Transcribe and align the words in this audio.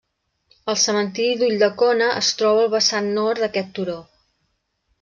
El 0.71 0.77
cementiri 0.83 1.35
d'Ulldecona 1.41 2.09
es 2.23 2.31
troba 2.41 2.65
al 2.65 2.73
vessant 2.77 3.13
nord 3.21 3.45
d'aquest 3.45 3.73
turó. 3.79 4.01